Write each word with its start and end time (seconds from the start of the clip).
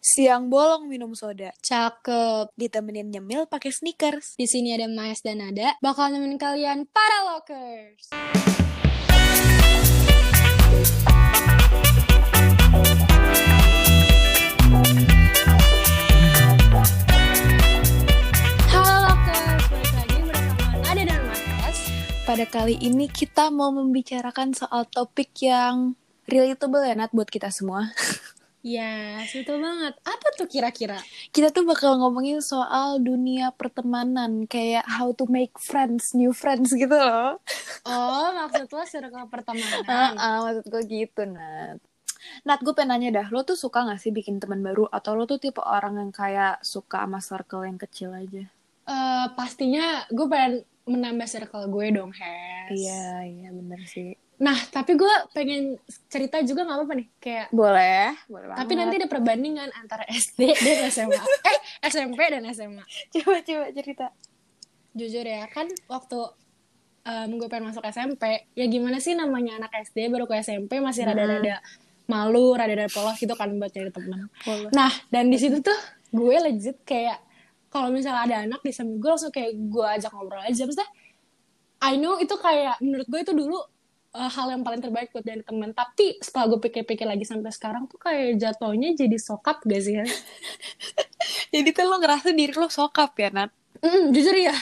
Siang 0.00 0.48
bolong 0.48 0.88
minum 0.88 1.12
soda, 1.12 1.52
Cakep. 1.60 2.48
ditemenin 2.56 3.12
nyemil 3.12 3.44
pakai 3.44 3.68
sneakers. 3.68 4.40
Di 4.40 4.48
sini 4.48 4.72
ada 4.72 4.88
Mayas 4.88 5.20
dan 5.20 5.44
Nada 5.44 5.76
bakal 5.84 6.08
nemenin 6.16 6.40
kalian 6.40 6.88
para 6.88 7.28
lockers. 7.28 8.08
Pada 22.24 22.44
kali 22.48 22.80
ini 22.80 23.12
kita 23.12 23.52
mau 23.52 23.68
membicarakan 23.76 24.56
soal 24.56 24.88
topik 24.88 25.36
yang 25.44 26.00
relatable 26.24 26.80
ya 26.80 26.96
Nat 26.96 27.12
buat 27.12 27.28
kita 27.28 27.52
semua. 27.52 27.92
Ya, 28.66 29.22
situ 29.30 29.54
banget. 29.54 29.94
Apa 30.02 30.26
tuh 30.34 30.50
kira-kira? 30.50 30.98
Kita 31.30 31.54
tuh 31.54 31.62
bakal 31.62 31.94
ngomongin 32.02 32.42
soal 32.42 32.98
dunia 32.98 33.54
pertemanan, 33.54 34.50
kayak 34.50 34.82
how 34.84 35.14
to 35.14 35.30
make 35.30 35.54
friends, 35.62 36.10
new 36.10 36.34
friends 36.34 36.74
gitu 36.74 36.90
loh. 36.90 37.38
Oh, 37.86 38.26
maksud 38.34 38.66
lo 38.66 38.82
circle 38.82 39.30
pertemanan. 39.30 40.18
Ah, 40.18 40.42
maksud 40.42 40.66
gue 40.66 40.82
gitu 40.90 41.22
Nat. 41.22 41.78
Nat, 42.42 42.58
gue 42.66 42.74
pengen 42.74 42.98
nanya 42.98 43.22
dah, 43.22 43.26
lo 43.30 43.46
tuh 43.46 43.54
suka 43.54 43.86
gak 43.86 44.02
sih 44.02 44.10
bikin 44.10 44.42
teman 44.42 44.58
baru? 44.58 44.90
Atau 44.90 45.14
lo 45.14 45.22
tuh 45.24 45.38
tipe 45.38 45.62
orang 45.62 46.02
yang 46.02 46.10
kayak 46.10 46.58
suka 46.66 47.06
sama 47.06 47.22
circle 47.22 47.62
yang 47.62 47.78
kecil 47.78 48.10
aja? 48.10 48.42
Eh, 48.88 49.26
pastinya 49.38 50.02
gue 50.10 50.26
pengen 50.26 50.66
menambah 50.88 51.28
circle 51.30 51.70
gue 51.70 51.86
dong, 51.94 52.10
Hes. 52.10 52.74
Iya, 52.74 53.22
iya 53.22 53.48
bener 53.54 53.80
sih. 53.86 54.18
Nah, 54.38 54.54
tapi 54.68 54.94
gue 54.94 55.10
pengen 55.30 55.74
cerita 56.06 56.38
juga 56.40 56.62
gak 56.62 56.78
apa-apa 56.78 56.94
nih. 56.94 57.08
Kayak, 57.18 57.46
Boleh, 57.50 58.14
boleh 58.24 58.46
banget. 58.46 58.58
tapi 58.60 58.72
nanti 58.74 58.94
ada 58.96 59.08
perbandingan 59.08 59.68
antara 59.74 60.06
SD 60.14 60.40
dan 60.54 60.78
SMA. 60.88 61.18
eh, 61.18 61.58
SMP 61.84 62.20
dan 62.24 62.46
SMA. 62.48 62.84
coba 63.10 63.38
coba 63.40 63.64
cerita. 63.72 64.06
Jujur 64.92 65.22
ya, 65.22 65.46
kan 65.46 65.66
waktu 65.86 66.18
em, 67.04 67.34
gue 67.34 67.46
pengen 67.46 67.66
masuk 67.66 67.82
SMP, 67.84 68.22
ya 68.52 68.66
gimana 68.66 68.98
sih 68.98 69.12
namanya 69.12 69.58
anak 69.58 69.74
SD 69.82 70.06
baru 70.06 70.24
ke 70.24 70.38
SMP 70.38 70.78
masih 70.78 71.02
Hmm. 71.02 71.14
rada-rada 71.14 71.56
malu, 72.04 72.52
rada-rada 72.52 72.88
polos 72.88 73.16
gitu 73.16 73.32
kan 73.32 73.50
buat 73.52 73.68
cari 73.68 73.88
temen. 73.88 74.30
Boleh. 74.40 74.70
Nah, 74.70 74.90
dan 75.08 75.26
di 75.26 75.36
situ 75.36 75.58
tuh 75.58 75.76
gue 76.08 76.36
legit 76.38 76.78
kayak 76.82 77.18
kalau 77.68 77.88
misalnya 77.88 78.22
ada 78.22 78.36
anak 78.42 78.60
di 78.60 78.70
samping 78.70 78.96
gue 78.96 79.08
langsung 79.08 79.28
kayak 79.28 79.50
gue 79.52 79.86
ajak 79.90 80.10
ngobrol 80.10 80.40
aja. 80.40 80.62
Maksudnya, 80.62 80.88
I 81.80 81.94
know 81.94 82.16
itu 82.16 82.32
kayak 82.34 82.78
menurut 82.78 83.04
gue 83.04 83.20
itu 83.20 83.32
dulu 83.32 83.60
uh, 84.18 84.26
hal 84.28 84.50
yang 84.50 84.66
paling 84.66 84.82
terbaik 84.82 85.14
buat 85.14 85.22
dari 85.22 85.46
teman. 85.46 85.70
Tapi 85.70 86.18
setelah 86.18 86.50
gue 86.50 86.60
pikir-pikir 86.60 87.06
lagi 87.06 87.22
sampai 87.22 87.54
sekarang 87.54 87.86
tuh 87.86 87.96
kayak 87.96 88.34
jatuhnya 88.36 88.98
jadi 88.98 89.14
sokap 89.14 89.62
gak 89.62 89.78
sih? 89.78 89.94
ya? 89.96 90.04
Jadi 91.54 91.68
tuh 91.72 91.86
lo 91.88 91.96
ngerasa 91.96 92.34
diri 92.34 92.52
lo 92.52 92.68
sokap 92.68 93.16
ya 93.16 93.30
Nat? 93.32 93.50
Mm, 93.78 94.10
jujur 94.10 94.34
ya. 94.34 94.52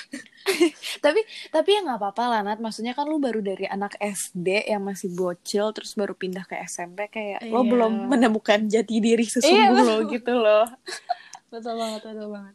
tapi 1.05 1.19
tapi 1.49 1.69
ya 1.75 1.81
nggak 1.83 1.99
apa-apa 1.99 2.23
lah 2.31 2.41
Nat. 2.45 2.61
Maksudnya 2.61 2.93
kan 2.93 3.09
lo 3.09 3.17
baru 3.19 3.41
dari 3.41 3.67
anak 3.67 3.97
SD 3.99 4.69
yang 4.69 4.85
masih 4.85 5.11
bocil 5.11 5.73
terus 5.73 5.97
baru 5.97 6.13
pindah 6.15 6.45
ke 6.45 6.55
SMP 6.63 7.09
kayak 7.09 7.49
lo 7.51 7.65
Iya. 7.65 7.71
belum 7.73 7.93
menemukan 8.13 8.69
jati 8.69 9.01
diri 9.01 9.25
sesungguh 9.25 9.83
Iya, 9.83 9.83
lo 9.89 9.97
gitu 10.07 10.33
loh. 10.37 10.69
Betul 11.51 11.75
banget, 11.79 12.03
betul 12.05 12.29
banget. 12.29 12.55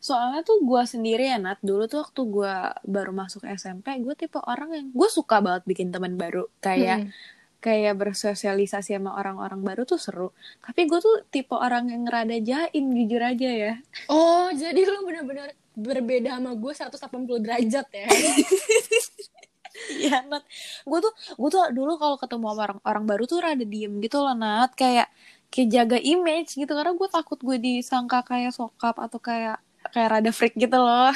Soalnya 0.00 0.40
tuh 0.40 0.64
gue 0.64 0.82
sendiri 0.88 1.28
ya 1.28 1.36
Nat, 1.36 1.60
dulu 1.60 1.84
tuh 1.84 2.08
waktu 2.08 2.20
gue 2.24 2.54
baru 2.88 3.12
masuk 3.12 3.44
SMP, 3.44 4.00
gue 4.00 4.14
tipe 4.16 4.40
orang 4.40 4.72
yang 4.72 4.86
gue 4.90 5.08
suka 5.12 5.44
banget 5.44 5.68
bikin 5.68 5.92
teman 5.92 6.16
baru, 6.16 6.48
kayak 6.58 7.04
Mm. 7.04 7.12
kayak 7.60 7.94
bersosialisasi 8.00 8.96
sama 8.96 9.20
orang-orang 9.20 9.60
baru 9.60 9.84
tuh 9.84 10.00
seru. 10.00 10.32
Tapi 10.64 10.88
gue 10.88 10.96
tuh 11.04 11.28
tipe 11.28 11.52
orang 11.52 11.92
yang 11.92 12.08
rada 12.08 12.32
jaim 12.40 12.84
jujur 12.96 13.20
aja 13.20 13.50
ya. 13.52 13.74
Oh, 14.08 14.48
jadi 14.48 14.80
lu 14.80 15.04
bener-bener 15.04 15.52
berbeda 15.76 16.40
sama 16.40 16.56
gue 16.56 16.72
180 16.72 17.36
derajat 17.44 17.86
ya? 17.92 18.08
Iya 20.00 20.26
Nat, 20.26 20.42
gue 20.82 20.98
tuh 20.98 21.12
gue 21.38 21.50
tuh 21.52 21.62
dulu 21.70 21.94
kalau 21.94 22.16
ketemu 22.18 22.44
sama 22.50 22.60
orang 22.66 22.80
orang 22.82 23.04
baru 23.06 23.24
tuh 23.28 23.38
rada 23.38 23.62
diem 23.62 24.00
gitu 24.02 24.18
loh 24.18 24.34
Nat, 24.34 24.74
kayak 24.74 25.12
kayak 25.50 25.68
jaga 25.70 25.98
image 25.98 26.56
gitu 26.56 26.72
karena 26.72 26.90
gue 26.94 27.08
takut 27.10 27.38
gue 27.38 27.56
disangka 27.58 28.22
kayak 28.26 28.50
sokap 28.50 28.98
atau 28.98 29.18
kayak 29.22 29.62
kayak 29.90 30.08
rada 30.10 30.30
freak 30.30 30.54
gitu 30.54 30.74
loh. 30.74 31.12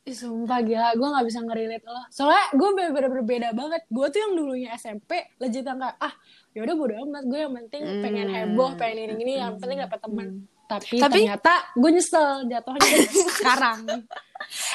Ih, 0.00 0.16
sumpah 0.16 0.60
gila, 0.60 0.96
gue 0.96 1.08
gak 1.10 1.26
bisa 1.26 1.40
ngerelate 1.40 1.84
lo. 1.84 2.00
Soalnya 2.08 2.48
gue 2.50 2.68
bener-bener 2.72 3.10
berbeda 3.12 3.48
banget. 3.52 3.84
Gue 3.86 4.08
tuh 4.08 4.18
yang 4.18 4.32
dulunya 4.32 4.72
SMP, 4.72 5.10
legit 5.36 5.60
yang 5.60 5.76
kayak, 5.76 5.96
ah 5.98 6.14
yaudah 6.50 6.72
bodo 6.72 6.94
amat. 7.04 7.22
Gue 7.22 7.38
yang 7.38 7.52
penting 7.54 7.82
pengen 8.00 8.26
Hmm. 8.26 8.36
heboh, 8.48 8.70
pengen 8.74 9.12
ini-ini, 9.12 9.36
yang 9.36 9.56
penting 9.56 9.76
dapet 9.78 10.00
teman. 10.00 10.28
Tapi, 10.64 10.96
Tapi- 10.96 11.26
ternyata 11.26 11.52
gue 11.74 11.90
nyesel 11.90 12.46
jatuhnya 12.46 12.80
sekarang. 13.38 13.78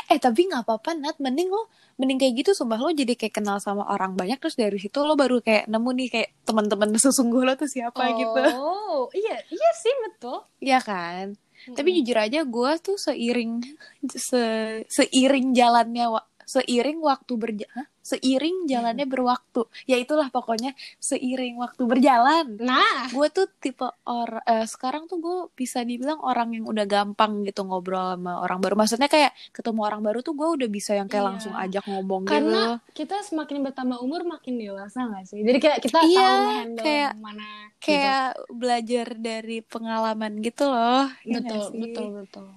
Eh 0.06 0.20
tapi 0.20 0.46
nggak 0.46 0.62
apa-apa 0.62 0.94
Nat, 0.94 1.18
mending 1.18 1.50
lo 1.50 1.72
mending 1.96 2.20
kayak 2.20 2.34
gitu 2.38 2.52
sumpah 2.52 2.78
lo 2.78 2.92
jadi 2.92 3.16
kayak 3.16 3.34
kenal 3.34 3.58
sama 3.58 3.88
orang 3.88 4.14
banyak 4.14 4.38
terus 4.38 4.54
dari 4.54 4.76
situ 4.76 5.00
lo 5.00 5.16
baru 5.16 5.40
kayak 5.40 5.66
nemu 5.66 5.90
nih 5.96 6.08
kayak 6.12 6.30
teman-teman 6.44 6.92
sesungguh 6.94 7.42
lo 7.42 7.56
tuh 7.56 7.66
siapa 7.66 8.14
gitu. 8.14 8.42
Oh, 8.54 9.08
iya, 9.10 9.40
iya 9.48 9.70
sih 9.74 9.94
betul. 10.06 10.44
Iya 10.60 10.80
kan? 10.80 11.34
Tapi 11.74 11.90
jujur 12.02 12.18
aja 12.20 12.40
gue 12.46 12.72
tuh 12.84 12.98
seiring 13.00 13.64
se, 14.30 14.44
seiring 14.86 15.56
jalannya 15.56 16.06
wa- 16.12 16.28
seiring 16.46 17.02
waktu 17.02 17.34
berja 17.40 17.68
Hah? 17.74 17.88
Seiring 18.06 18.70
jalannya 18.70 19.10
berwaktu. 19.10 19.66
Ya 19.90 19.98
itulah 19.98 20.30
pokoknya 20.30 20.78
seiring 21.02 21.58
waktu 21.58 21.82
berjalan. 21.84 22.62
Nah, 22.62 23.10
Gue 23.10 23.34
tuh 23.34 23.50
tipe 23.58 23.90
orang 24.06 24.46
sekarang 24.70 25.10
tuh 25.10 25.18
gue 25.18 25.38
bisa 25.52 25.82
dibilang 25.82 26.22
orang 26.22 26.54
yang 26.54 26.70
udah 26.70 26.86
gampang 26.86 27.42
gitu 27.42 27.66
ngobrol 27.66 28.14
sama 28.14 28.38
orang 28.38 28.62
baru. 28.62 28.78
Maksudnya 28.78 29.10
kayak 29.10 29.34
ketemu 29.50 29.80
orang 29.82 30.06
baru 30.06 30.22
tuh 30.22 30.38
gue 30.38 30.46
udah 30.46 30.70
bisa 30.70 30.94
yang 30.94 31.10
kayak 31.10 31.18
Iya. 31.18 31.30
langsung 31.34 31.54
ajak 31.56 31.84
ngomong 31.90 32.22
karena 32.24 32.78
gitu. 32.78 33.02
kita 33.02 33.26
semakin 33.26 33.58
bertambah 33.66 33.98
umur 33.98 34.22
makin 34.22 34.54
dewasa 34.56 35.10
gak 35.10 35.26
sih? 35.26 35.42
Jadi 35.42 35.58
kayak 35.58 35.80
kita 35.82 36.00
Iya, 36.06 36.22
tahu 36.22 36.78
kayak- 36.78 37.16
mana 37.18 37.50
gitu. 37.74 37.82
Kayak 37.82 38.26
belajar 38.52 39.08
dari 39.16 39.58
pengalaman 39.62 40.32
gitu 40.40 40.70
loh. 40.70 41.10
Iya 41.24 41.42
betul 41.42 41.62
sih? 41.66 41.80
betul 41.82 42.08
betul 42.22 42.48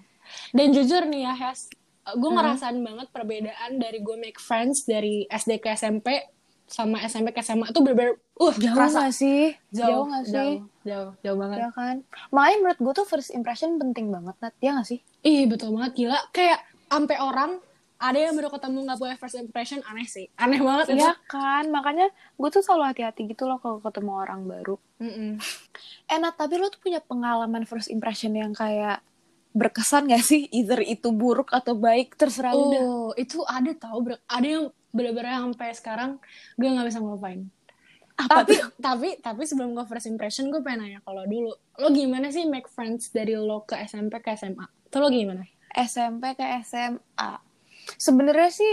dan 0.52 0.68
jujur 0.70 1.08
nih 1.08 1.24
ya 1.24 1.32
Hes 1.32 1.72
gue 2.10 2.24
Hmm. 2.24 2.36
ngerasain 2.36 2.78
banget 2.78 3.06
perbedaan 3.08 3.70
dari 3.74 3.98
gue 3.98 4.16
make 4.16 4.38
friends 4.38 4.82
dari 4.82 5.26
SD 5.26 5.58
ke 5.58 5.68
SMP 5.70 6.24
sama 6.64 7.00
SMP 7.00 7.30
ke 7.30 7.40
SMA 7.40 7.68
tuh 7.68 7.80
bener-bener 7.80 8.16
uh 8.34 8.52
Jauh 8.54 8.72
kerasa 8.72 9.04
gak 9.04 9.14
sih? 9.14 9.56
jauh 9.70 10.04
gak 10.06 10.22
sih? 10.22 10.32
jauh 10.32 10.56
jauh 10.82 11.10
jauh 11.18 11.36
banget 11.36 11.56
Ya 11.58 11.70
kan? 11.70 11.96
Makanya 12.28 12.56
menurut 12.58 12.78
gue 12.78 12.92
tuh 12.94 13.06
first 13.06 13.30
impression 13.30 13.76
penting 13.76 14.08
banget, 14.08 14.36
Nat. 14.38 14.52
Ya 14.58 14.72
gak 14.72 14.84
sih? 14.86 15.00
ih 15.20 15.44
betul 15.44 15.72
banget 15.72 15.92
gila 15.98 16.20
kayak 16.30 16.60
sampai 16.86 17.16
orang 17.18 17.58
ada 17.98 18.14
yang 18.16 18.30
baru 18.32 18.46
ketemu 18.48 18.78
nggak 18.84 18.96
boleh 18.96 19.16
first 19.16 19.34
impression 19.34 19.82
aneh 19.82 20.06
sih 20.06 20.30
aneh 20.36 20.60
banget 20.60 20.86
itu 20.88 21.02
Iya 21.02 21.18
kan? 21.26 21.66
Makanya 21.66 22.06
gue 22.32 22.48
tuh 22.48 22.60
selalu 22.60 22.84
hati-hati 22.86 23.26
gitu 23.26 23.44
loh 23.44 23.58
kalau 23.58 23.80
ketemu 23.80 24.12
orang 24.14 24.40
baru. 24.44 24.76
Mm-mm. 24.98 25.40
Eh, 26.06 26.16
Nat, 26.16 26.34
tapi 26.34 26.54
lo 26.54 26.68
tuh 26.68 26.78
punya 26.78 27.00
pengalaman 27.00 27.64
first 27.64 27.88
impression 27.88 28.30
yang 28.32 28.52
kayak 28.52 29.02
berkesan 29.52 30.08
gak 30.10 30.24
sih? 30.24 30.48
Either 30.52 30.80
itu 30.84 31.12
buruk 31.12 31.52
atau 31.52 31.76
baik, 31.76 32.14
terserah 32.16 32.52
oh 32.52 33.12
itu 33.16 33.42
ada 33.48 33.72
tau 33.74 34.00
ada 34.28 34.46
yang 34.46 34.70
bener-bener 34.88 35.36
sampai 35.36 35.68
sekarang 35.76 36.10
gue 36.56 36.64
nggak 36.64 36.88
bisa 36.88 36.98
ngelupain 37.04 37.44
Apa 38.16 38.40
tapi 38.42 38.56
tuh? 38.56 38.72
tapi 38.80 39.08
tapi 39.20 39.42
sebelum 39.44 39.76
gue 39.76 39.84
first 39.84 40.08
impression 40.08 40.48
gue 40.48 40.64
pengen 40.64 40.88
nanya 40.88 41.00
kalau 41.04 41.28
dulu 41.28 41.52
lo 41.52 41.88
gimana 41.92 42.32
sih 42.32 42.48
make 42.48 42.66
friends 42.72 43.12
dari 43.12 43.36
lo 43.36 43.68
ke 43.68 43.76
SMP 43.84 44.24
ke 44.24 44.32
SMA 44.32 44.64
tuh 44.88 45.04
lo 45.04 45.12
gimana 45.12 45.44
SMP 45.78 46.34
ke 46.34 46.44
SMA. 46.64 47.32
Sebenarnya 47.96 48.50
sih 48.52 48.72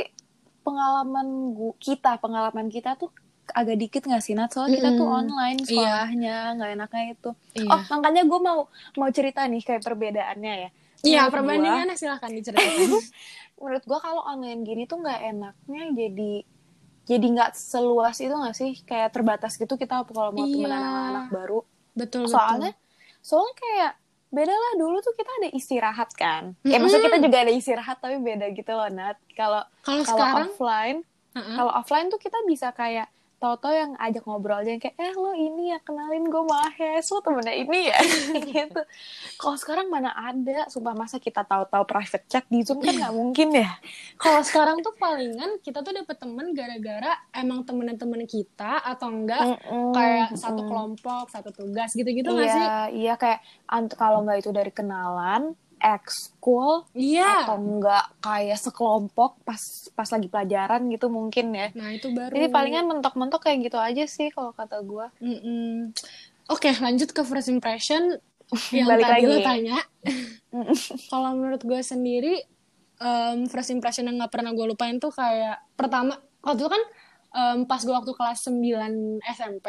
pengalaman 0.66 1.53
gua, 1.53 1.78
kita, 1.78 2.18
pengalaman 2.18 2.68
kita 2.72 2.97
tuh 2.97 3.14
agak 3.51 3.78
dikit 3.78 4.01
gak 4.03 4.19
sih 4.19 4.31
Nat? 4.31 4.50
Soalnya 4.50 4.78
kita 4.78 4.89
tuh 4.94 5.07
online 5.07 5.57
Iya. 5.59 5.67
sekolahnya, 5.67 6.38
nggak 6.53 6.69
enaknya 6.73 7.03
itu. 7.11 7.29
Iya. 7.56 7.69
Oh, 7.69 7.81
makanya 7.91 8.22
gue 8.23 8.40
mau 8.40 8.59
mau 8.96 9.09
cerita 9.09 9.43
nih 9.43 9.61
kayak 9.61 9.81
perbedaannya 9.81 10.53
ya. 10.59 10.70
iya 11.03 11.22
Menurut 11.22 11.29
gua- 11.29 11.34
perbandingannya 11.35 11.96
silahkan 11.96 12.31
diceritain 12.31 12.90
menurut 13.55 13.84
gua 13.84 13.99
kalau 13.99 14.22
online 14.23 14.61
gini 14.61 14.84
tuh 14.84 14.97
nggak 14.97 15.22
enaknya 15.28 15.84
jadi 15.93 16.34
jadi 17.05 17.25
nggak 17.29 17.52
seluas 17.53 18.17
itu 18.17 18.31
nggak 18.31 18.52
sih 18.53 18.72
kayak 18.81 19.11
terbatas 19.11 19.53
gitu 19.53 19.75
kita 19.75 20.02
kalau 20.03 20.34
mau 20.34 20.41
Iya. 20.41 20.55
temenan 20.58 20.81
sama 20.81 20.99
anak 21.08 21.25
baru 21.29 21.59
betul 21.93 22.25
soalnya 22.25 22.73
soalnya 23.20 23.53
kayak 23.55 23.91
beda 24.28 24.49
lah 24.52 24.73
dulu 24.75 24.97
tuh 24.99 25.14
kita 25.14 25.29
ada 25.31 25.49
istirahat 25.52 26.09
kan 26.11 26.58
kayak 26.58 26.66
Mm-mm. 26.66 26.81
maksudnya 26.81 27.05
kita 27.08 27.20
juga 27.22 27.37
ada 27.40 27.53
istirahat 27.53 27.97
tapi 27.99 28.16
beda 28.17 28.46
gitu 28.49 28.72
loh 28.72 28.90
Nat 28.90 29.17
kalau 29.31 29.61
kalau 30.02 30.25
offline 30.41 30.99
Heeh. 31.31 31.53
kalau 31.53 31.72
offline 31.72 32.08
tuh 32.08 32.17
kita 32.17 32.41
bisa 32.43 32.72
kayak 32.72 33.08
tahu-tahu 33.46 33.74
yang 33.78 33.92
ajak 34.02 34.26
ngobrol 34.26 34.58
aja 34.58 34.74
yang 34.74 34.82
kayak 34.82 34.97
eh 34.97 35.14
lo 35.14 35.38
ini 35.38 35.70
ya 35.70 35.78
kenalin 35.86 36.26
gue 36.26 36.44
Mahes 36.44 37.06
lo 37.14 37.22
temennya 37.22 37.53
ini 37.53 37.94
ya. 37.94 37.97
Gitu. 38.56 38.82
Kalau 39.38 39.58
sekarang 39.62 39.94
mana 39.94 40.09
ada? 40.18 40.66
Sumpah 40.74 40.97
masa 40.97 41.22
kita 41.22 41.46
tahu-tahu 41.46 41.86
private 41.86 42.26
chat 42.26 42.44
di 42.50 42.66
zoom 42.66 42.82
kan 42.82 42.97
nggak 42.97 43.14
mungkin 43.14 43.53
ya? 43.53 43.78
Kalau 44.18 44.42
sekarang 44.42 44.82
tuh 44.82 44.97
palingan 44.97 45.62
kita 45.62 45.86
tuh 45.86 45.94
dapet 45.94 46.18
temen 46.18 46.58
gara-gara 46.58 47.14
emang 47.38 47.62
temen-temen 47.62 48.26
kita 48.26 48.82
atau 48.82 49.14
enggak 49.14 49.42
Mm-mm, 49.46 49.94
kayak 49.94 50.34
satu 50.34 50.66
mm-mm. 50.66 50.70
kelompok, 50.72 51.26
satu 51.30 51.53
tugas 51.53 51.94
gitu-gitu 51.94 52.34
nggak 52.34 52.50
sih? 52.50 52.66
iya 52.66 52.80
iya 52.90 53.14
kayak 53.20 53.46
kalau 53.94 54.26
nggak 54.26 54.42
itu 54.42 54.50
dari 54.50 54.72
kenalan 54.74 55.53
ekskul 55.85 56.90
Iya. 56.91 57.46
atau 57.46 57.55
enggak 57.55 58.09
kayak 58.20 58.58
sekelompok 58.58 59.37
pas 59.40 59.61
pas 59.91 60.09
lagi 60.09 60.26
pelajaran 60.26 60.82
gitu 60.87 61.08
mungkin 61.08 61.53
ya 61.53 61.70
Nah 61.72 61.91
itu 61.91 62.09
baru. 62.09 62.34
jadi 62.34 62.49
palingan 62.49 62.85
mentok-mentok 62.87 63.37
kayak 63.40 63.64
gitu 63.64 63.78
aja 63.78 64.03
sih 64.05 64.28
kalau 64.29 64.49
kata 64.52 64.82
gue 64.82 65.05
Mm-mm. 65.20 65.93
Oke 66.47 66.73
lanjut 66.76 67.09
ke 67.09 67.22
first 67.22 67.47
impression 67.47 68.17
yang 68.72 68.85
Balik 68.87 69.05
tadi 69.05 69.14
lagi. 69.20 69.26
lo 69.28 69.37
tanya. 69.40 69.78
Kalau 71.09 71.34
menurut 71.34 71.59
gue 71.59 71.82
sendiri 71.82 72.37
em, 72.96 73.46
first 73.46 73.70
impression 73.70 74.05
yang 74.05 74.17
nggak 74.17 74.29
pernah 74.32 74.52
gue 74.52 74.66
lupain 74.67 74.96
tuh 74.96 75.09
kayak 75.09 75.61
pertama 75.73 76.14
waktu 76.40 76.59
itu 76.59 76.70
kan 76.70 76.84
em, 77.34 77.59
pas 77.66 77.78
gue 77.78 77.90
waktu 77.91 78.11
kelas 78.11 78.46
9 78.46 78.61
SMP 79.28 79.67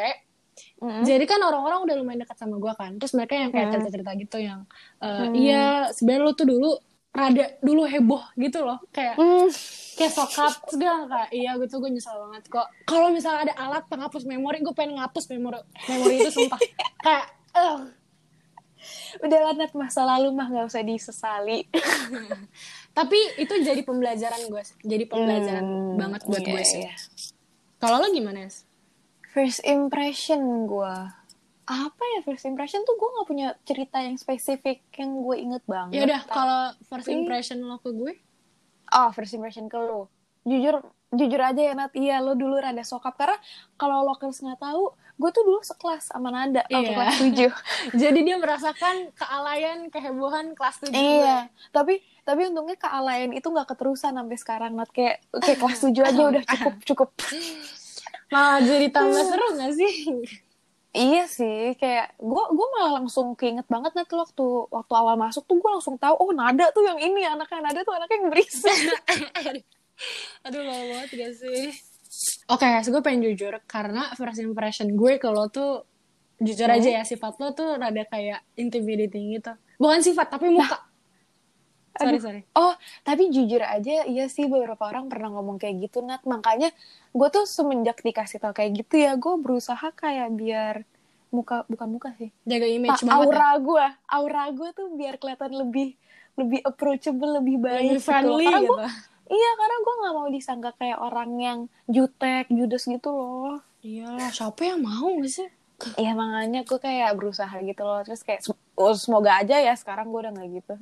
Mm-mm. 0.77 1.03
Jadi 1.03 1.23
kan 1.23 1.39
orang-orang 1.39 1.79
udah 1.85 1.95
lumayan 1.97 2.21
dekat 2.21 2.37
sama 2.37 2.57
gue 2.57 2.73
kan. 2.73 2.91
Terus 2.97 3.13
mereka 3.13 3.33
yang 3.33 3.49
kayak 3.49 3.65
Hmm. 3.67 3.73
cerita-cerita 3.77 4.11
gitu 4.15 4.37
yang 4.37 4.59
eh, 4.99 5.07
Hmm. 5.07 5.33
iya 5.33 5.63
sebenarnya 5.89 6.23
lo 6.23 6.33
tuh 6.33 6.47
dulu 6.47 6.69
rada 7.09 7.45
dulu 7.59 7.81
heboh 7.83 8.21
gitu 8.37 8.61
loh 8.61 8.77
kayak 8.91 9.17
Hmm. 9.17 9.49
kayak 9.97 10.13
sokap 10.13 10.53
gue 10.69 10.85
kayak 10.85 11.29
iya 11.33 11.57
gue 11.57 11.65
tuh 11.65 11.81
gue 11.81 11.89
nyesel 11.89 12.13
banget 12.13 12.45
kok 12.45 12.67
kalau 12.85 13.09
misalnya 13.09 13.49
ada 13.49 13.55
alat 13.57 13.83
penghapus 13.89 14.21
memori 14.21 14.61
gue 14.61 14.69
pengen 14.71 15.01
ngapus 15.01 15.25
memori 15.33 15.57
memori 15.89 16.21
itu 16.21 16.29
sumpah 16.29 16.61
kayak 17.05 17.25
eh 17.57 17.77
udah 19.17 19.39
lah 19.41 19.53
Nat, 19.57 19.73
masa 19.73 20.05
lalu 20.05 20.29
mah 20.29 20.45
nggak 20.45 20.69
usah 20.69 20.85
disesali 20.85 21.65
tapi 22.97 23.17
itu 23.37 23.53
jadi 23.59 23.81
pembelajaran 23.81 24.45
gue 24.45 24.63
jadi 24.85 25.03
pembelajaran 25.09 25.65
Hmm, 25.65 25.97
banget 25.97 26.21
buat 26.23 26.43
iya, 26.45 26.51
gue 26.53 26.63
sih 26.63 26.81
iya. 26.85 26.93
kalau 27.81 27.97
lo 27.97 28.13
gimana 28.13 28.45
ya 28.45 28.49
First 29.37 29.61
impression 29.69 30.65
gue 30.65 30.95
apa 31.67 32.03
ya 32.15 32.19
first 32.23 32.47
impression 32.47 32.81
tuh 32.87 32.95
gue 32.95 33.09
nggak 33.11 33.27
punya 33.27 33.47
cerita 33.67 33.99
yang 33.99 34.15
spesifik 34.15 34.87
yang 34.95 35.19
gue 35.19 35.35
inget 35.35 35.63
banget. 35.67 35.93
ya 35.93 36.01
udah 36.07 36.21
kalau 36.25 36.61
first 36.87 37.11
impression 37.11 37.59
lo 37.61 37.77
ke 37.77 37.91
gue 37.91 38.13
Oh 38.87 39.11
first 39.11 39.35
impression 39.35 39.67
ke 39.67 39.75
lo. 39.75 40.07
Jujur 40.47 40.79
jujur 41.11 41.39
aja 41.43 41.59
ya 41.59 41.75
Nat, 41.75 41.91
iya 41.95 42.23
lo 42.23 42.39
dulu 42.39 42.55
rada 42.55 42.79
sokap 42.87 43.19
karena 43.19 43.35
kalau 43.75 44.03
lo 44.07 44.15
nggak 44.15 44.59
tahu, 44.59 44.95
gue 44.95 45.29
tuh 45.31 45.43
dulu 45.43 45.59
sekelas 45.63 46.11
sama 46.11 46.31
waktu 46.67 46.87
Iya. 46.87 46.95
kelas 46.95 47.15
7 47.91 47.93
jadi 48.01 48.19
dia 48.23 48.37
merasakan 48.39 48.95
kealayan 49.15 49.77
kehebohan 49.87 50.55
kelas 50.55 50.83
tujuh 50.83 50.95
iya, 50.95 51.47
tapi 51.71 51.99
tapi 52.27 52.47
untungnya 52.47 52.75
kealayan 52.75 53.31
itu 53.31 53.47
nggak 53.47 53.71
keterusan 53.75 54.15
sampai 54.15 54.37
sekarang 54.39 54.71
Nat 54.75 54.91
kayak 54.91 55.23
kayak 55.31 55.59
kelas 55.63 55.79
7 55.83 55.95
aja 55.99 56.21
udah 56.31 56.43
cukup 56.43 56.73
cukup. 56.83 57.09
malah 58.33 58.59
jadi 58.59 58.87
tambah 58.91 59.23
seru 59.23 59.47
gak 59.55 59.73
sih 59.75 59.95
Iya 60.97 61.29
sih, 61.29 61.77
kayak 61.77 62.17
gue 62.17 62.43
gue 62.57 62.67
malah 62.73 62.97
langsung 62.97 63.37
keinget 63.37 63.69
banget 63.69 63.93
Nat 63.93 64.09
waktu 64.09 64.45
waktu 64.73 64.93
awal 64.97 65.13
masuk 65.13 65.45
tuh 65.45 65.61
gue 65.61 65.69
langsung 65.69 65.93
tahu 65.93 66.17
oh 66.17 66.33
Nada 66.33 66.73
tuh 66.73 66.81
yang 66.81 66.97
ini 66.97 67.21
anaknya 67.21 67.69
Nada 67.69 67.79
tuh 67.85 67.93
anaknya 67.93 68.17
yang 68.17 68.27
berisik. 68.33 68.81
Aduh 70.49 70.61
lama 70.65 70.83
banget 70.89 71.09
gak 71.13 71.33
sih? 71.37 71.69
Oke, 72.49 72.65
guys, 72.65 72.89
gue 72.89 73.01
pengen 73.05 73.29
jujur 73.29 73.53
karena 73.69 74.09
first 74.17 74.41
impression 74.41 74.89
gue 74.97 75.21
kalau 75.21 75.45
tuh 75.53 75.85
jujur 76.41 76.65
aja 76.65 77.01
ya 77.01 77.03
sifat 77.05 77.37
lo 77.37 77.53
tuh 77.53 77.77
rada 77.77 78.01
kayak 78.09 78.41
intimidating 78.57 79.37
gitu. 79.37 79.53
Bukan 79.77 80.01
sifat 80.01 80.33
tapi 80.33 80.49
muka. 80.49 80.86
Sorry 81.97 82.15
Aduh. 82.15 82.23
sorry. 82.23 82.41
Oh, 82.53 82.73
tapi 83.01 83.27
jujur 83.27 83.59
aja, 83.59 84.05
iya 84.05 84.25
sih 84.25 84.45
beberapa 84.45 84.85
orang 84.85 85.09
pernah 85.09 85.33
ngomong 85.33 85.57
kayak 85.57 85.83
gitu, 85.83 85.99
Nat. 85.99 86.23
Makanya 86.23 86.69
gue 87.11 87.27
tuh 87.27 87.43
semenjak 87.43 87.99
dikasih 87.99 88.37
tau 88.37 88.53
kayak 88.53 88.77
gitu 88.77 88.95
ya, 88.97 89.13
gue 89.13 89.33
berusaha 89.35 89.89
kayak 89.91 90.29
biar 90.31 90.75
muka, 91.27 91.65
bukan 91.65 91.89
muka 91.89 92.09
sih. 92.15 92.29
Jaga 92.43 92.65
image 92.65 93.01
Pa- 93.01 93.03
ya. 93.03 93.13
aura 93.13 93.49
gue, 93.57 93.85
aura 94.07 94.43
gue 94.49 94.69
tuh 94.71 94.87
biar 94.93 95.17
kelihatan 95.17 95.51
lebih 95.57 95.97
lebih 96.37 96.61
approachable, 96.61 97.41
lebih 97.41 97.57
baik 97.57 97.97
Lebih 97.97 97.99
friendly 97.99 98.45
Karena 98.45 98.61
gitu. 98.61 98.73
gua- 98.77 98.93
iya, 99.27 99.49
karena 99.57 99.77
gue 99.81 99.93
nggak 99.97 100.13
mau 100.13 100.27
disangka 100.29 100.71
kayak 100.77 100.99
orang 101.01 101.31
yang 101.35 101.59
jutek, 101.85 102.45
judes 102.47 102.85
gitu 102.85 103.09
loh. 103.09 103.57
Iya, 103.81 104.29
siapa 104.29 104.61
yang 104.63 104.85
mau 104.85 105.09
gak 105.17 105.33
sih? 105.33 105.49
Iya 105.93 106.13
makanya 106.13 106.61
gue 106.61 106.77
kayak 106.77 107.13
berusaha 107.13 107.53
gitu 107.59 107.81
loh. 107.81 108.01
Terus 108.01 108.21
kayak 108.21 108.41
oh, 108.77 108.93
semoga 108.93 109.41
aja 109.41 109.57
ya 109.57 109.73
sekarang 109.73 110.13
gue 110.13 110.19
udah 110.23 110.33
nggak 110.33 110.49
gitu. 110.61 110.73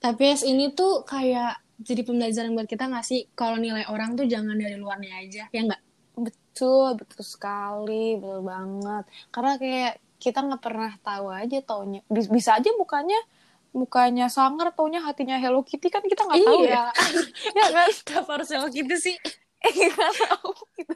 Tapi 0.00 0.22
es 0.32 0.42
ini 0.42 0.72
tuh 0.72 1.04
kayak 1.04 1.60
jadi 1.78 2.02
pembelajaran 2.06 2.54
buat 2.54 2.70
kita 2.70 2.86
gak 2.86 3.04
sih? 3.04 3.26
Kalau 3.34 3.58
nilai 3.58 3.84
orang 3.90 4.14
tuh 4.14 4.24
jangan 4.30 4.54
dari 4.54 4.78
luarnya 4.78 5.20
aja, 5.20 5.42
ya 5.50 5.60
nggak? 5.66 5.82
Betul, 6.14 6.94
betul 6.94 7.22
sekali, 7.26 8.14
betul 8.16 8.40
banget. 8.46 9.04
Karena 9.34 9.52
kayak 9.58 9.92
kita 10.22 10.38
nggak 10.40 10.62
pernah 10.62 10.92
tahu 11.02 11.26
aja 11.28 11.58
taunya. 11.60 12.00
Bis- 12.06 12.30
Bisa 12.30 12.56
aja 12.56 12.70
mukanya 12.78 13.18
mukanya 13.74 14.30
sangar, 14.30 14.70
taunya 14.70 15.02
hatinya 15.02 15.34
Hello 15.42 15.66
Kitty 15.66 15.90
kan 15.90 16.06
kita 16.06 16.22
nggak 16.24 16.46
tahu 16.46 16.62
ya. 16.62 16.94
ya 17.58 17.66
kan? 17.74 17.90
Kenapa 18.06 18.30
harus 18.38 18.48
yang 18.54 18.70
gitu 18.70 18.94
sih? 18.94 19.18
Nggak 19.64 20.12
tahu 20.28 20.52
gitu. 20.78 20.94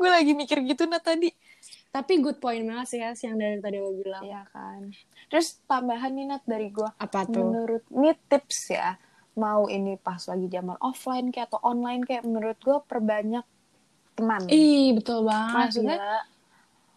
Gue 0.00 0.08
lagi 0.10 0.32
mikir 0.34 0.58
gitu 0.66 0.88
nah 0.90 0.98
tadi. 0.98 1.30
Tapi 1.96 2.12
good 2.20 2.36
point 2.36 2.60
banget 2.60 2.86
sih 2.92 3.00
Has, 3.00 3.24
yang 3.24 3.40
dari 3.40 3.56
tadi 3.56 3.80
lo 3.80 3.96
bilang. 3.96 4.20
Iya 4.20 4.44
kan. 4.52 4.92
Terus 5.32 5.64
tambahan 5.64 6.12
nih 6.12 6.28
Nat 6.28 6.44
dari 6.44 6.68
gue. 6.68 6.84
Apa 7.00 7.24
tuh? 7.24 7.40
Menurut 7.40 7.88
ini 7.88 8.12
tips 8.28 8.76
ya. 8.76 9.00
Mau 9.40 9.64
ini 9.72 9.96
pas 9.96 10.20
lagi 10.28 10.44
zaman 10.52 10.76
offline 10.84 11.32
kayak 11.32 11.48
atau 11.56 11.60
online 11.64 12.04
kayak 12.04 12.28
menurut 12.28 12.60
gue 12.60 12.76
perbanyak 12.84 13.44
teman. 14.12 14.44
Ih, 14.52 14.92
betul 14.92 15.24
banget. 15.24 15.72
Maksudnya, 15.72 15.96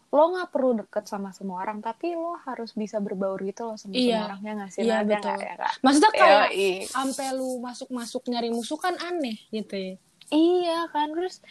lo 0.09 0.23
nggak 0.35 0.49
perlu 0.49 0.71
deket 0.83 1.05
sama 1.05 1.29
semua 1.29 1.61
orang 1.61 1.85
tapi 1.85 2.17
lo 2.17 2.33
harus 2.41 2.73
bisa 2.73 2.97
berbaur 2.97 3.37
gitu 3.45 3.69
loh 3.69 3.77
sama 3.77 3.93
Iya. 3.93 4.01
semua 4.01 4.25
orang 4.25 4.41
ya 4.41 4.51
nggak 4.57 4.71
sih 4.73 4.81
Iya? 4.81 4.89
Ya 4.89 4.99
betul. 5.05 5.35
nggak, 5.37 5.53
ya? 5.53 5.69
Maksudnya 5.85 6.11
kayak 6.17 6.47
sampai 6.89 7.27
lu 7.37 7.49
masuk-masuk 7.61 8.21
nyari 8.25 8.49
musuh 8.49 8.79
kan 8.81 8.97
aneh 8.97 9.37
gitu 9.53 9.75
ya. 9.77 9.93
Iya 10.29 10.85
kan 10.89 11.09
terus 11.09 11.41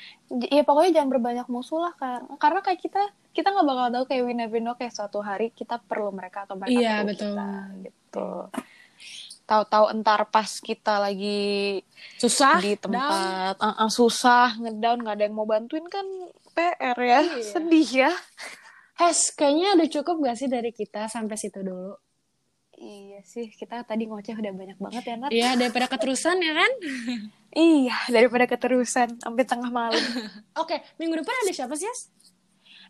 ya 0.49 0.63
pokoknya 0.63 1.03
jangan 1.03 1.11
berbanyak 1.11 1.47
musuh 1.47 1.83
lah 1.83 1.95
kan 1.95 2.27
karena 2.39 2.61
kayak 2.63 2.81
kita 2.81 3.03
kita 3.35 3.51
nggak 3.51 3.67
bakal 3.67 3.87
tahu 3.91 4.05
kayak 4.07 4.23
never 4.35 4.59
know 4.59 4.75
kayak 4.75 4.95
suatu 4.95 5.19
hari 5.19 5.51
kita 5.51 5.79
perlu 5.83 6.11
mereka 6.11 6.47
atau 6.47 6.59
mereka 6.59 6.75
Iya, 6.75 6.95
perlu 7.03 7.09
betul. 7.11 7.29
kita 7.35 7.49
gitu 7.83 8.29
tahu-tahu 9.49 9.85
entar 9.97 10.21
pas 10.29 10.51
kita 10.61 11.01
lagi 11.01 11.81
Susah, 12.21 12.61
di 12.61 12.77
down. 12.77 12.83
tempat 12.93 13.55
uh, 13.57 13.81
uh, 13.81 13.91
susah 13.91 14.61
ngedown 14.61 15.01
nggak 15.01 15.15
ada 15.17 15.25
yang 15.25 15.37
mau 15.39 15.49
bantuin 15.49 15.87
kan 15.89 16.05
PR 16.53 16.99
ya 16.99 17.21
Iya. 17.25 17.43
sedih 17.43 17.89
ya 18.09 18.13
Hes, 18.99 19.31
kayaknya 19.31 19.79
udah 19.79 19.89
cukup 19.95 20.27
gak 20.27 20.37
sih 20.37 20.51
dari 20.51 20.75
kita 20.75 21.07
sampai 21.07 21.39
situ 21.39 21.63
dulu? 21.63 21.95
Iya 22.79 23.21
sih 23.23 23.51
kita 23.51 23.83
tadi 23.83 24.07
ngoceh 24.07 24.33
udah 24.33 24.53
banyak 24.53 24.79
banget 24.79 25.03
ya 25.05 25.15
Nat 25.17 25.31
Iya, 25.31 25.51
daripada 25.55 25.87
keterusan 25.87 26.39
ya 26.39 26.53
kan? 26.55 26.73
Iya, 27.49 27.97
daripada 28.09 28.45
keterusan 28.45 29.19
sampai 29.19 29.43
tengah 29.43 29.73
malam. 29.73 29.97
Oke, 30.63 30.79
minggu 30.95 31.17
depan 31.17 31.33
ada 31.43 31.51
siapa 31.51 31.75
sih, 31.75 31.89
Has? 31.89 32.13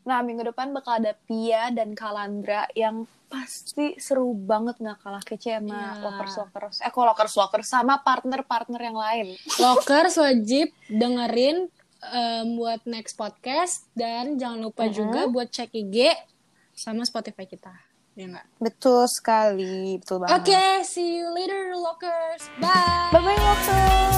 Nah, 0.03 0.19
minggu 0.21 0.43
depan 0.43 0.75
bakal 0.75 0.99
ada 0.99 1.15
Pia 1.15 1.71
dan 1.71 1.95
Kalandra 1.95 2.67
yang 2.75 3.07
pasti 3.29 3.95
seru 3.97 4.35
banget 4.35 4.77
nggak 4.79 4.99
kalah 4.99 5.23
kece 5.23 5.57
sama 5.57 5.79
Iya. 5.95 6.03
lovers 6.03 6.35
lovers. 6.37 6.77
Eh, 6.81 6.91
kok 6.91 7.07
lovers 7.07 7.33
sama 7.63 8.03
partner 8.03 8.43
partner 8.43 8.83
yang 8.83 8.99
lain. 8.99 9.27
Lokers 9.63 10.19
wajib 10.19 10.69
dengerin 10.91 11.71
em, 12.05 12.47
buat 12.55 12.83
next 12.85 13.15
podcast 13.15 13.87
dan 13.95 14.37
jangan 14.37 14.59
lupa 14.61 14.85
Mhm. 14.85 14.93
juga 14.93 15.21
buat 15.27 15.49
cek 15.49 15.71
IG 15.73 16.13
sama 16.75 17.03
Spotify 17.03 17.47
kita. 17.47 17.73
Ya 18.19 18.27
nggak? 18.27 18.47
Betul 18.59 19.07
sekali, 19.07 19.95
betul 20.03 20.27
Oke, 20.27 20.83
see 20.83 21.23
you 21.23 21.31
later, 21.31 21.79
Lokers. 21.79 22.51
Bye. 22.59 23.15
Bye 23.15 23.23
bye 23.23 23.39
lovers. 23.39 24.18